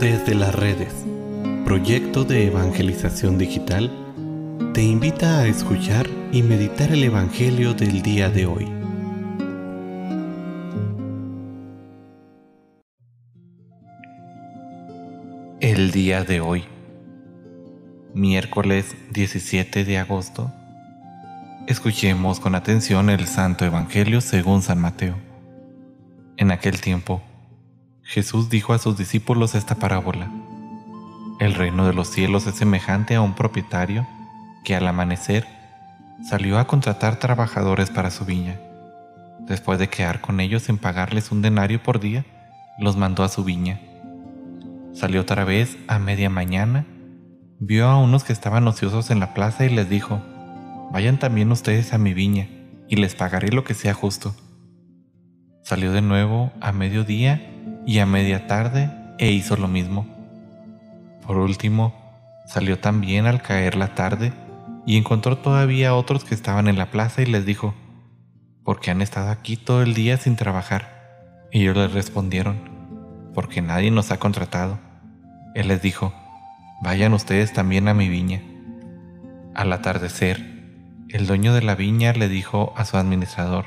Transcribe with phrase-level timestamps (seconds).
[0.00, 0.92] Desde las redes,
[1.64, 3.92] proyecto de evangelización digital,
[4.74, 8.68] te invita a escuchar y meditar el Evangelio del día de hoy.
[15.60, 16.64] El día de hoy,
[18.14, 20.52] miércoles 17 de agosto,
[21.68, 25.14] escuchemos con atención el Santo Evangelio según San Mateo.
[26.36, 27.22] En aquel tiempo,
[28.04, 30.30] Jesús dijo a sus discípulos esta parábola.
[31.40, 34.06] El reino de los cielos es semejante a un propietario
[34.62, 35.46] que al amanecer
[36.22, 38.60] salió a contratar trabajadores para su viña.
[39.40, 42.26] Después de quedar con ellos en pagarles un denario por día,
[42.78, 43.80] los mandó a su viña.
[44.92, 46.84] Salió otra vez a media mañana,
[47.58, 50.20] vio a unos que estaban ociosos en la plaza y les dijo,
[50.92, 52.48] Vayan también ustedes a mi viña,
[52.86, 54.34] y les pagaré lo que sea justo.
[55.62, 57.50] Salió de nuevo a mediodía
[57.86, 60.06] y a media tarde e hizo lo mismo.
[61.26, 61.94] Por último,
[62.46, 64.32] salió también al caer la tarde
[64.86, 67.74] y encontró todavía otros que estaban en la plaza y les dijo,
[68.64, 71.48] ¿por qué han estado aquí todo el día sin trabajar?
[71.52, 72.56] Y ellos les respondieron,
[73.34, 74.78] porque nadie nos ha contratado.
[75.54, 76.12] Él les dijo,
[76.82, 78.42] vayan ustedes también a mi viña.
[79.54, 80.42] Al atardecer,
[81.10, 83.66] el dueño de la viña le dijo a su administrador,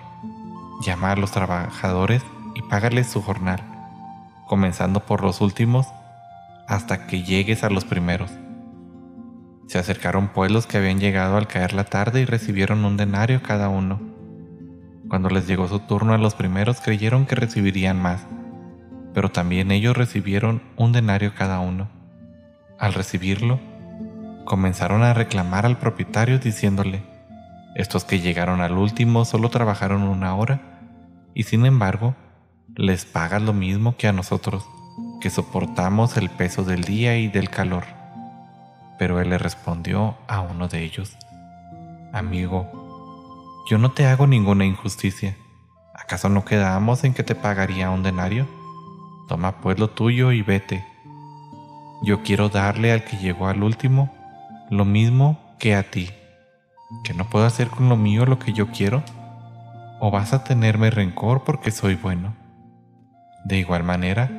[0.85, 2.21] llama a los trabajadores
[2.55, 3.76] y págales su jornal
[4.47, 5.87] comenzando por los últimos
[6.67, 8.31] hasta que llegues a los primeros.
[9.67, 13.43] Se acercaron pues los que habían llegado al caer la tarde y recibieron un denario
[13.43, 13.99] cada uno.
[15.09, 18.25] Cuando les llegó su turno a los primeros creyeron que recibirían más,
[19.13, 21.89] pero también ellos recibieron un denario cada uno.
[22.79, 23.59] Al recibirlo,
[24.45, 27.03] comenzaron a reclamar al propietario diciéndole,
[27.75, 30.61] estos que llegaron al último solo trabajaron una hora,
[31.33, 32.15] y sin embargo,
[32.77, 34.69] les pagas lo mismo que a nosotros,
[35.19, 37.85] que soportamos el peso del día y del calor.
[38.99, 41.17] Pero él le respondió a uno de ellos,
[42.13, 45.35] Amigo, yo no te hago ninguna injusticia.
[45.95, 48.47] ¿Acaso no quedamos en que te pagaría un denario?
[49.27, 50.85] Toma pues lo tuyo y vete.
[52.03, 54.13] Yo quiero darle al que llegó al último
[54.69, 56.11] lo mismo que a ti.
[57.03, 59.01] ¿Que no puedo hacer con lo mío lo que yo quiero?
[59.99, 62.46] ¿O vas a tenerme rencor porque soy bueno?
[63.47, 64.29] De igual manera,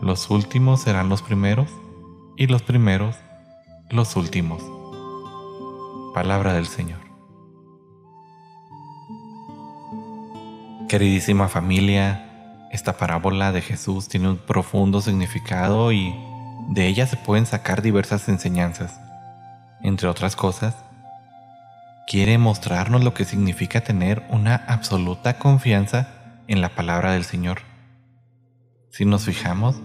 [0.00, 1.68] los últimos serán los primeros
[2.38, 3.14] y los primeros
[3.90, 4.62] los últimos.
[6.14, 7.00] Palabra del Señor.
[10.88, 16.14] Queridísima familia, esta parábola de Jesús tiene un profundo significado y
[16.70, 18.98] de ella se pueden sacar diversas enseñanzas.
[19.82, 20.76] Entre otras cosas,
[22.06, 26.08] quiere mostrarnos lo que significa tener una absoluta confianza
[26.48, 27.69] en la palabra del Señor
[28.90, 29.80] si nos fijamos,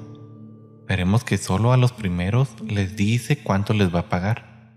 [0.87, 4.73] veremos que solo a los primeros les dice cuánto les va a pagar,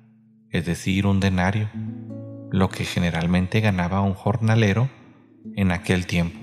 [0.51, 1.71] es decir, un denario,
[2.51, 4.91] lo que generalmente ganaba un jornalero
[5.57, 6.39] en aquel tiempo,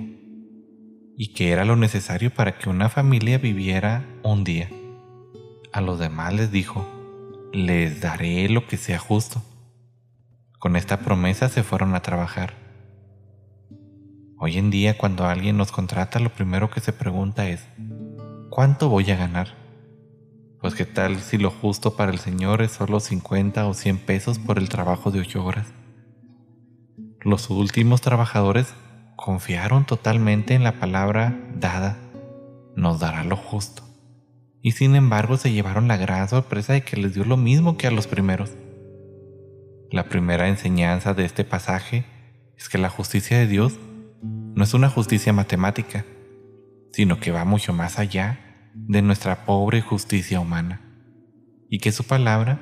[1.15, 4.67] y que era lo necesario para que una familia viviera un día.
[5.71, 6.87] A los demás les dijo,
[7.53, 9.43] les daré lo que sea justo.
[10.57, 12.64] Con esta promesa se fueron a trabajar.
[14.37, 17.65] Hoy en día cuando alguien nos contrata lo primero que se pregunta es,
[18.49, 19.47] ¿cuánto voy a ganar?
[20.59, 24.37] Pues qué tal si lo justo para el Señor es solo 50 o 100 pesos
[24.37, 25.67] por el trabajo de 8 horas.
[27.21, 28.73] Los últimos trabajadores
[29.15, 31.97] confiaron totalmente en la palabra dada,
[32.75, 33.83] nos dará lo justo.
[34.61, 37.87] Y sin embargo se llevaron la gran sorpresa de que les dio lo mismo que
[37.87, 38.51] a los primeros.
[39.91, 42.03] La primera enseñanza de este pasaje
[42.57, 43.79] es que la justicia de Dios
[44.55, 46.05] no es una justicia matemática,
[46.93, 50.81] sino que va mucho más allá de nuestra pobre justicia humana,
[51.69, 52.61] y que su palabra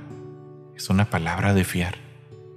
[0.75, 1.95] es una palabra de fiar,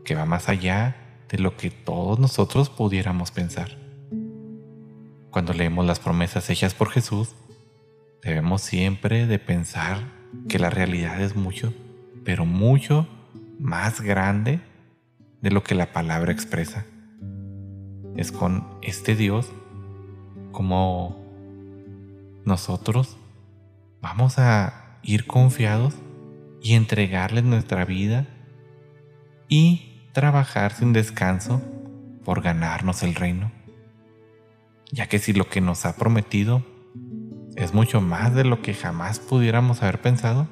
[0.07, 0.97] que va más allá
[1.29, 3.77] de lo que todos nosotros pudiéramos pensar.
[5.31, 7.37] Cuando leemos las promesas hechas por Jesús,
[8.23, 9.99] debemos siempre de pensar
[10.49, 11.75] que la realidad es mucho,
[12.25, 13.07] pero mucho
[13.61, 14.61] más grande
[15.43, 16.87] de lo que la palabra expresa
[18.17, 19.51] es con este Dios
[20.53, 21.17] como
[22.45, 23.17] nosotros
[24.01, 25.95] vamos a ir confiados
[26.63, 28.27] y entregarle nuestra vida
[29.49, 31.63] y trabajar sin descanso
[32.25, 33.53] por ganarnos el reino.
[34.91, 36.65] Ya que si lo que nos ha prometido
[37.57, 40.49] es mucho más de lo que jamás pudiéramos haber pensado,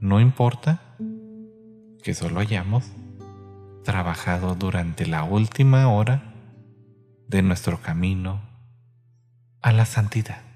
[0.00, 0.96] no importa
[2.02, 2.90] que solo hayamos
[3.82, 6.34] trabajado durante la última hora
[7.28, 8.40] de nuestro camino
[9.60, 10.51] a la santidad.